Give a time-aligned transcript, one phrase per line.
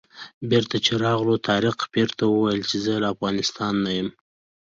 [0.49, 4.09] بېرته چې راغلو طارق پیر ته وویل چې زه له افغانستانه یم.